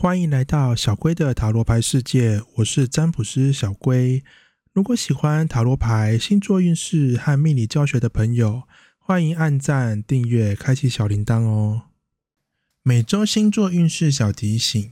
[0.00, 4.24] 欢迎来到小龟的塔罗牌世界，我是占卜师小龟。
[4.72, 8.62] 如果喜欢塔罗牌、星座运势和命理教学的朋友，
[8.98, 11.82] 欢迎按赞、订阅、开启小铃铛哦。
[12.82, 14.90] 每周星座运势小提醒：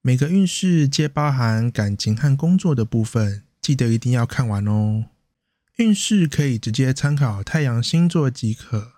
[0.00, 5.04] 每个运势皆包含感情和工作的部分，记得一定要看完哦。
[5.76, 8.92] 运势可以直接参考太阳星座即可，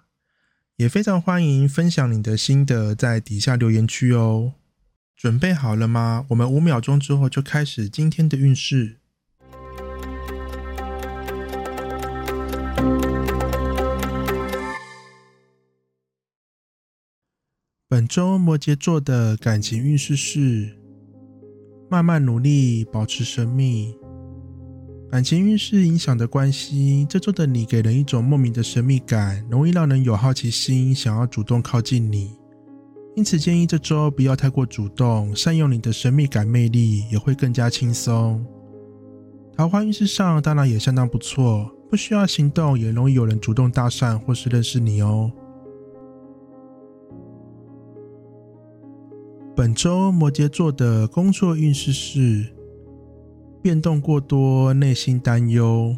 [0.76, 4.52] 也非常欢迎分享你的心得在底下留言区哦。
[5.16, 6.26] 准备好了吗？
[6.28, 8.98] 我们五秒钟之后就开始今天的运势。
[17.88, 20.76] 本周摩羯座的感情运势是：
[21.88, 23.96] 慢慢努力，保持神秘。
[25.10, 32.36] 感情运势影响的关系，这周的你给人一种莫名的神秘感，容易让人有好奇心，想要主动靠近你。
[33.16, 38.44] 因此，建议这周不要太过主动，善用你的神秘感魅力，也会更加轻松。
[39.56, 45.32] 桃花运势上当然也相当不错，不需要行动，也容易有人主动搭讪或是认识你哦。
[49.56, 52.44] 本周摩羯座的工作运势是
[53.62, 55.96] 变动过多，内心担忧。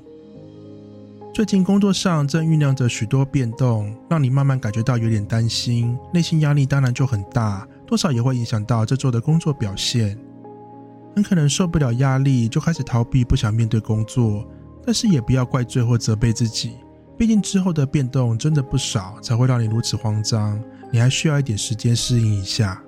[1.39, 10.19] 最近工作上正酝酿着许多变动，让你慢慢感觉到有点担心，内心压力当然就很大，多少也会影响到这周的工作表现。
[11.15, 14.45] 很可能受不了压力，就开始逃避，不想面对工作。
[14.85, 16.73] 但是也不要怪罪或责备自己，
[17.17, 20.61] 毕竟之后的变动真的不少，才会让你如此慌张。
[20.91, 22.83] 你还需要一点时间适应一下。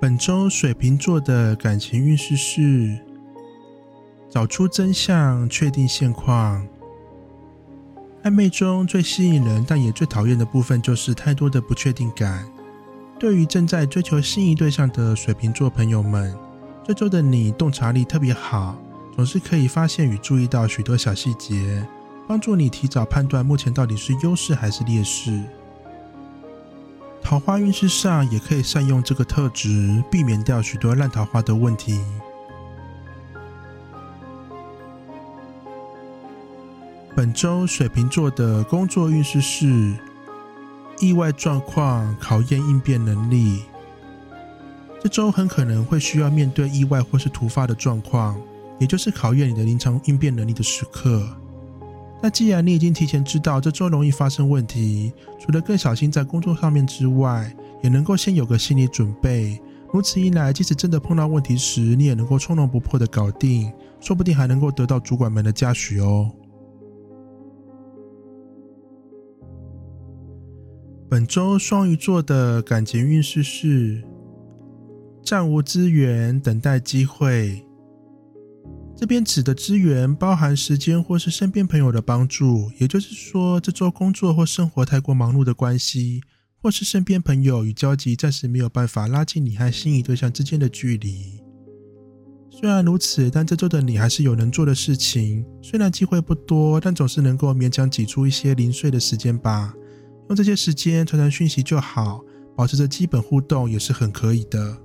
[0.00, 2.98] 本周水瓶座的感情运势是。
[4.32, 6.66] 找出真相，确定现况。
[8.24, 12.50] 暧昧中最吸引人，但也最讨厌的部分，就是太多的不确定感。
[13.18, 16.34] 对于正在追求心仪对象的水瓶座朋友们，
[16.82, 18.74] 这周的你洞察力特别好，
[19.14, 21.86] 总是可以发现与注意到许多小细节，
[22.26, 25.42] 帮助你提早判断目前到底是优势还是劣势。
[27.20, 32.00] 桃花运势上也可以善用这个特质，避免掉许多烂桃花的问题。
[37.14, 39.92] 本周水瓶座的工作运势是
[40.98, 43.62] 意外状况，考验应变能力。
[45.02, 48.40] 这周很可能会需要面对意外或是突发的状况，
[48.78, 51.28] 也就是考验你的临场应变能力的时刻。
[52.22, 59.60] 那既然你已经提前知道这周容易发生问题，除了更小心在工作上面之外，也能够先有个心理准备。
[59.92, 66.30] 如此一来，即使真的碰到问题时，你也能够从容不迫的搞定，说不定还能够得到主管们的嘉许哦。
[71.12, 74.02] 本周双鱼座的感情运势是：
[75.22, 77.62] 暂无资源，等待机会。
[78.96, 86.22] 这边指的资源包含时间或是身边朋友的帮助，也就是说，这周工作或生活太过忙碌的关系，
[86.56, 91.42] 或是身边朋友与交集暂时没有办法拉近你和心仪对象之间的距离。
[92.48, 95.44] 虽然如此，但这周的你还是有能做的事情。
[95.60, 99.74] 虽然机会不多，但总是能够勉强挤出一些零碎的时间吧。
[100.28, 102.20] 用这些时间传传讯息就好，
[102.56, 104.76] 保持着基本互动也是很可以的。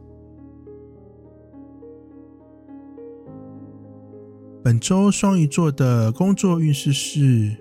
[4.63, 7.55] 本周双鱼座的工作运势是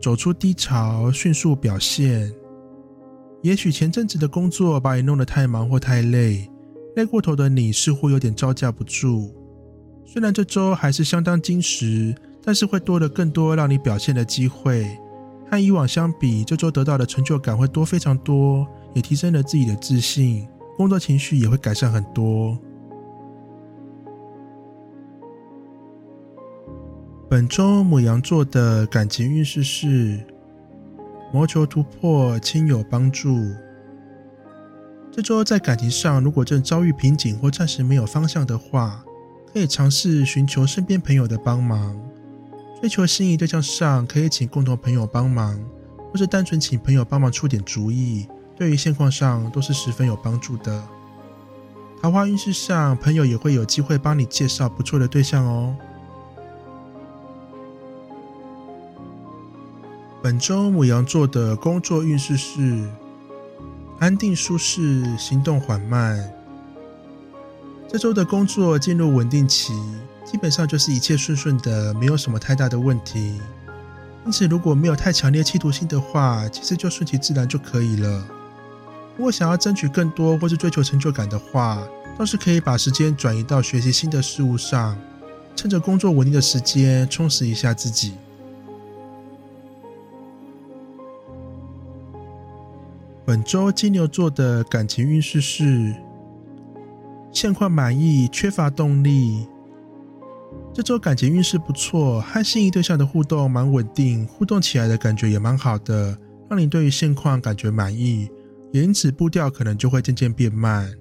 [0.00, 2.32] 走出低潮，迅速表现。
[3.42, 6.50] 也许前阵子的工作把你弄得太忙或太累，
[6.94, 9.34] 累过头的你似乎有点招架不住。
[10.06, 14.86] 虽然这周还是相当精实，但是会多了更多让你表现的机会。
[15.50, 20.46] 和以往相比，这周得到的成就感会多非常多，也提升了自己的自信，
[20.76, 22.58] 工作情绪也会改善很多。
[27.28, 30.20] 本周母羊座的感情运势是：
[31.32, 33.36] 谋求突破，亲友帮助。
[35.10, 39.04] 这周在感情上，如果正遭遇瓶颈或暂时没有方向的话，
[39.52, 42.00] 可以尝试寻求身边朋友的帮忙。
[42.78, 45.58] 追求心仪对象上，可以请共同朋友帮忙，
[46.12, 50.82] 或是单纯请朋友帮忙出点主意，对于现况上都是十分有帮助的。
[52.02, 55.74] 桃花运势上，朋友也会有机会帮你介绍不错的对象哦。
[60.22, 62.86] 本周母羊座的工作运势是
[63.98, 66.30] 安定舒适，行动缓慢。
[67.88, 69.72] 这周的工作进入稳定期。
[70.36, 73.40] 基本上就是一切顺顺的，没有什么太大的问题。
[74.26, 78.28] 因此如果没有太强烈企图心的话，其实就顺其自然就可以了。
[79.16, 81.82] 如果想要争取更多或是追求成就感的话，
[82.18, 84.94] 倒是可以把时间转移到学习新的事物上，
[85.56, 88.12] 趁着工作稳定的时间充实一下自己。
[93.24, 95.94] 本周金牛座的感情运势是：
[97.32, 99.46] 现况满意，缺乏动力。
[100.76, 106.14] 这周感情运势不错，和心仪对象的互动蛮稳定，互动起来的感觉也蛮好的，
[106.50, 108.28] 让你对于现况感觉满意，
[108.74, 110.92] 也因此步调可能就会渐渐变慢。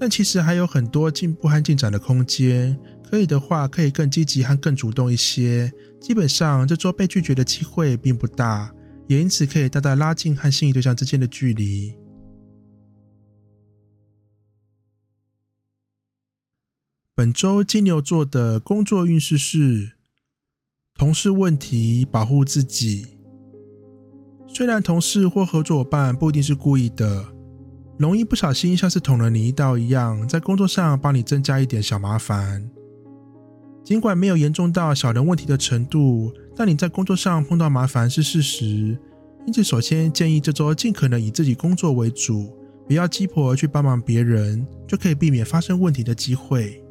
[0.00, 2.74] 但其实还有很多进步和进展的空间，
[3.06, 5.70] 可以的话可以更积极和更主动一些。
[6.00, 8.72] 基本上这周被拒绝的机会并不大。
[9.08, 11.94] 也因此可以大大拉近和心仪对象之间的距离。
[17.16, 19.92] 本周金牛座的工作运势是
[20.98, 23.06] 同事问题，保护自己。
[24.46, 27.24] 虽然同事或合作伙伴不一定是故意的，
[27.96, 32.70] 容易不小心像是捅了你一刀一样，在工作上帮你增加一点小麻烦。
[33.82, 36.30] 尽管没有严重到小人问题的程度。
[36.54, 38.98] 但你在工作上碰到麻烦是事实，
[39.46, 42.54] 因此首先建议这周尽可能以自己工作为主，
[42.86, 46.82] 不要鸡婆去帮忙别人，就可以避免发生问题的机会。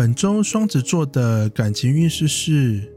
[0.00, 2.90] 本周双子座的感情运势是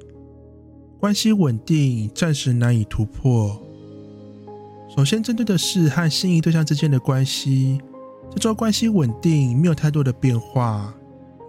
[1.01, 3.61] 关系稳定，暂时难以突破。
[4.95, 7.81] 首先针对的是和心仪对象之间的关系，
[8.31, 10.93] 这周关系稳定，没有太多的变化。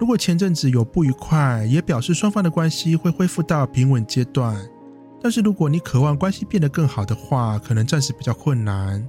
[0.00, 4.56] 如果前阵子有不愉快，也表示双方的关系会恢复到平稳阶段。
[5.22, 9.08] 但是如果你渴望关系变得更好的话，可能暂时比较困难。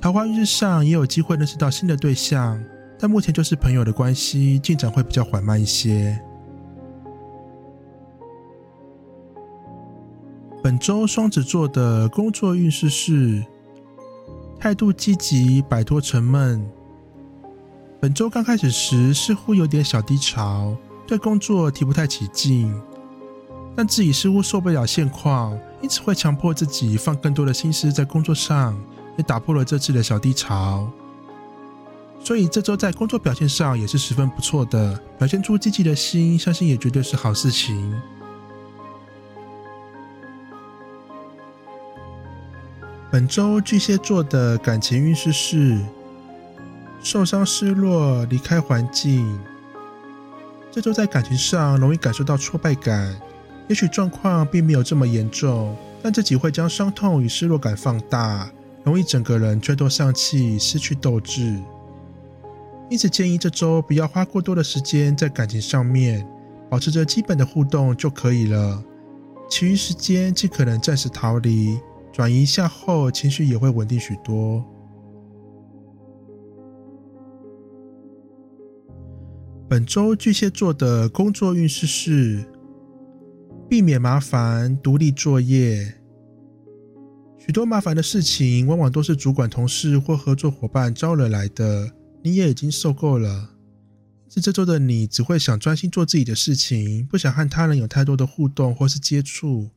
[0.00, 2.60] 桃花运势上也有机会认识到新的对象，
[2.98, 6.20] 但目前就是朋友的关系，进展会比较缓慢一些。
[10.60, 13.44] 本周双子座的工作运势是
[14.58, 16.68] 态度积极，摆脱沉闷。
[18.00, 22.74] 本周刚开始时似乎有点小低潮，对工作提不太起劲，
[23.76, 28.76] 但自己似乎受不了现况，因此会强迫自己放更多的心思在工作上，
[29.16, 30.90] 也打破了这次的小低潮。
[32.28, 37.98] 所以这周在工作表现上也是十分不错的，表现出积极的心，相信也绝对是好事情。
[43.10, 45.80] 本周巨蟹座的感情运势是。
[47.02, 49.40] 受伤、失落、离开环境，
[50.70, 53.18] 这周在感情上容易感受到挫败感。
[53.68, 58.50] 也许状况并没有这么严重，但自己会将伤痛与失落感放大，
[58.84, 61.56] 容易整个人垂头丧气、失去斗志。
[62.90, 66.26] 因此，建议这周不要花过多的时间在感情上面，
[66.70, 68.82] 保持着基本的互动就可以了。
[69.50, 71.78] 其余时间尽可能暂时逃离，
[72.12, 74.64] 转移一下后，情绪也会稳定许多。
[79.68, 82.42] 本周巨蟹座的工作运势是
[83.68, 85.94] 避免麻烦、独立作业。
[87.36, 91.90] 许多麻烦的事情，往往都是主管、同事或合作伙伴招惹来的，
[92.22, 93.50] 你也已经受够了。
[94.28, 99.70] 是这周的你只会想专心做自己的事情，不想和他人有太多的互动或是接触。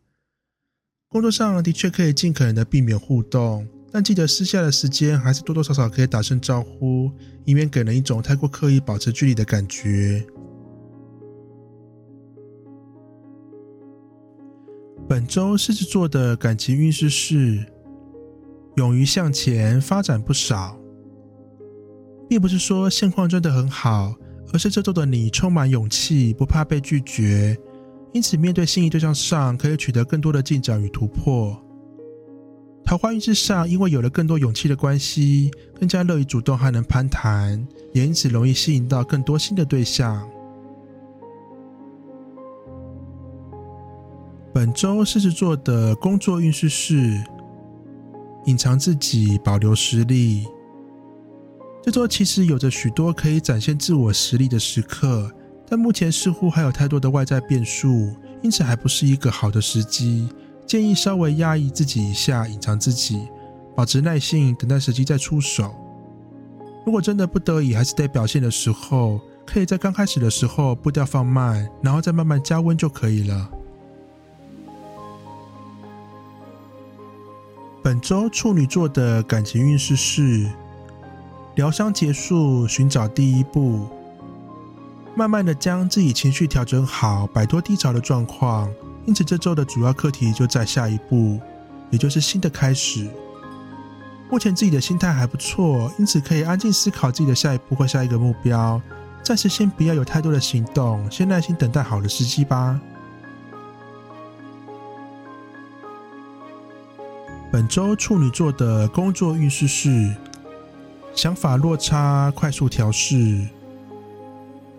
[1.08, 3.68] 工作上的确可以尽可能的避免互动。
[3.94, 7.12] 但记得私下的时间，还是多多少少可以打声招呼，
[7.44, 10.26] 以免给人一种太过刻意保持距离的感觉。
[15.10, 17.66] 本周狮子座的感情运势是
[18.78, 20.80] 勇于向前，发展不少，
[22.32, 24.16] 并不是说现况真的很好，
[24.54, 27.58] 而是这周的你充满勇气，不怕被拒绝，
[28.14, 31.62] 因此面对心仪对象上可以取得更多的进展与突破。
[32.86, 40.26] 桃花运势上，因为有了更多勇气的关系，更加乐于主动和人攀谈，也因此容易吸引到更多新的对象。
[44.54, 47.22] 本周狮子座的工作运势是
[48.46, 50.48] 隐藏自己，保留实力。
[51.84, 55.32] 这周其实有着许多可以展现自我实力的时刻，
[55.68, 60.30] 但目前似乎还有太多的外在变数，因此还不是一个好的时机。
[60.68, 63.28] 建议稍微压抑自己一下，隐藏自己，
[63.76, 65.74] 保持耐性，等待时机再出手。
[66.86, 73.52] 如果真的不得已，还是得表现的时候，可以在刚开始的时候步调放慢，然后再慢慢加温就可以了。
[77.84, 80.48] 本周处女座的感情运势是
[81.56, 83.88] 疗伤结束，寻找第一步。
[85.16, 88.72] 慢慢的将自己情绪调整好，摆脱低潮的状况。
[89.06, 91.40] 因此，这周的主要课题就在下一步，
[91.90, 93.10] 也就是新的开始。
[94.30, 98.82] 目前自己的心态还不错，因此可以安静思考自己的下一步或下一个目标。
[99.22, 102.80] 暂时先不要有太多的行动，先耐心等待好的时机吧。
[107.52, 110.16] 本周处女座的工作运势是
[111.22, 113.48] 想法落差，快速调试。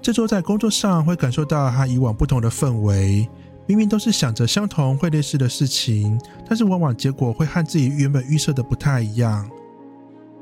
[0.00, 3.28] 这周在工作上会感受到和以往不同的氛围。
[3.64, 9.49] 明明都是想着相同会类似的事情，但是往往结果会和自己原本预设的不太一样。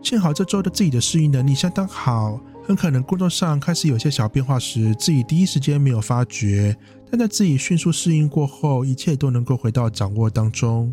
[0.00, 6.75] 幸好这周的自己的适应能力相当好，很可能工作上开始有些小变化时，自己第一时间没有发觉，
[7.11, 10.90] 但在自己迅速适应过后，一切都能够回到掌握当中。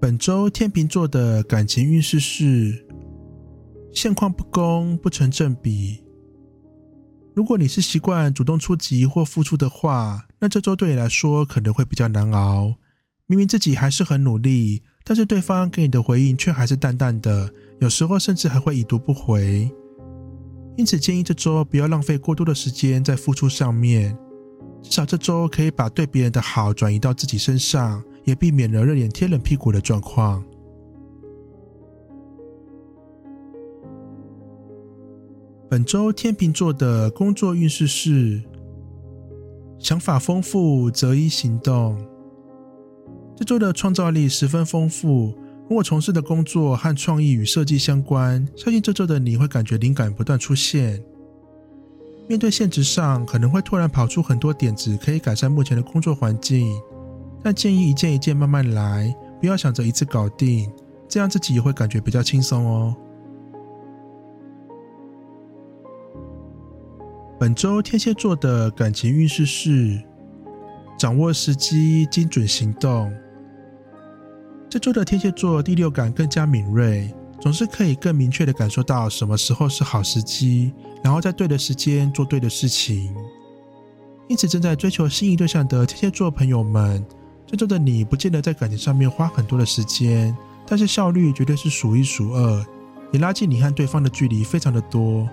[0.00, 2.86] 本周天秤座的感情运势是
[3.92, 6.02] 现况不公，不成正比。
[7.34, 12.74] 如果你是习惯主动出击或付出的话，那这周对你来说可能会比较难熬。
[13.26, 19.70] 明明自己还是很努力，但是对方给你的回应却还是淡淡的，有时候甚至还会已读不回。
[20.78, 24.16] 因此，建议这周不要浪费过多的时间在付出上面，
[24.82, 30.44] 至少这周可以把对别人的好转移到自己身上，也避免了热脸贴冷屁股的状况。
[35.68, 38.42] 本周天秤座的工作运势是
[39.78, 41.96] 想法丰富，择一行动。
[43.36, 45.34] 这周的创造力十分丰富。
[45.68, 51.00] 如果从事的工作和创意与设计相关，相信这周的你会感觉灵感不断出现。
[52.26, 56.68] 面对现实上，可能会突然跑出很多点子，可以改善目前的工作环境。
[57.42, 60.70] 但建议一件一件慢慢来，不要想着一次搞定，
[61.08, 62.96] 这样自己也会感觉比较轻松哦。
[67.38, 69.98] 本周天蝎座的感情运势是
[70.98, 73.10] 掌握时机，精准行动。
[74.68, 83.14] 这周的天蝎座第六感更加敏锐，总是可以更明确的感受到什么时候是好时机，然后在对的时间做对的事情。
[84.28, 87.04] 因此，正在追求心仪对象的天蝎座朋友们，
[87.50, 90.36] 这周的你不见得在感情上面花很多的时间，
[90.68, 92.64] 但是效率绝对是数一数二，
[93.10, 95.28] 也拉近你和对方的距离非常的多。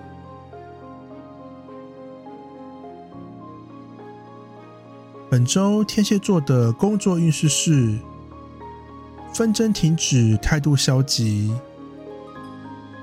[5.30, 7.96] 本周天蝎座的工作运势是
[9.32, 11.54] 纷争停止，态度消极。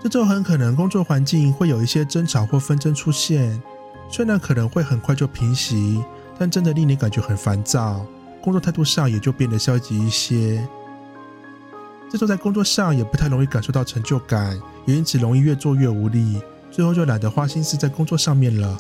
[0.04, 3.64] 这周很可能工作环境会有一些争吵或纷争出现，
[4.10, 6.04] 虽然可能会很快就平息，
[6.38, 8.06] 但真的令你感觉很烦躁，
[8.46, 10.66] 工作态度上也就变得消极一些。
[12.08, 18.80] 这周在工作上也不太容易感受到成就感，也因此容易越做越无力，最后就懒得花心思在工作上面了。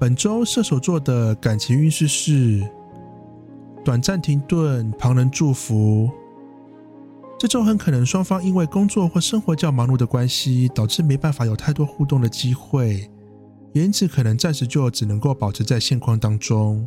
[0.00, 2.68] 本周射手座的感情运势是
[3.84, 6.10] 短暂停顿，旁人祝福。
[7.38, 13.08] 这周很可能双方因为工作或生活较忙碌的关系，导致没办法有太多互动的机会，
[13.74, 16.86] 因此可能暂时就只能够保持在现况当中。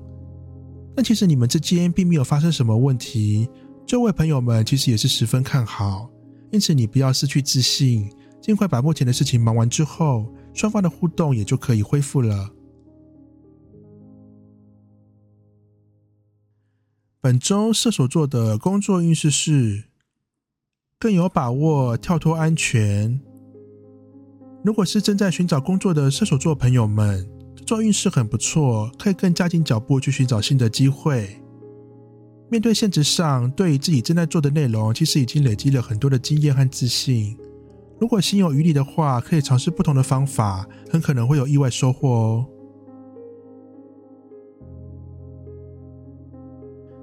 [0.96, 3.48] 但其实你们之间并没有发生什么问题，
[3.86, 6.10] 这位朋友们其实也是十分看好，
[6.50, 8.10] 因此你不要失去自信，
[8.42, 12.52] 尽快把目前的事情忙完之后，双方的互动也就可以恢复了。
[17.20, 19.84] 本周射手座的工作运势是
[20.98, 23.20] 更有把握，跳脱安全。
[24.64, 31.42] 如果是正在寻找工作的射手座朋友们，这周运势很不错，可以更加紧脚步去寻找新的机会。
[32.50, 37.38] 面对现实上，对于自己正在做的内容，其实已经累积了很多的经验和自信。
[38.00, 42.46] 如果心有余力的话，可以尝试不同的方法，很可能会有意外收获哦。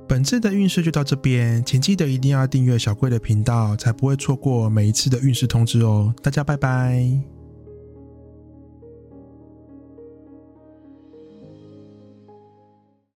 [0.06, 6.14] 本次的运势就到这边，请记得一定要订阅小贵的频道，才不会错过每一次的运势通知哦。
[6.22, 7.33] 大家拜拜。